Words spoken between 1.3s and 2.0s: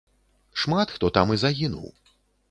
і загінуў.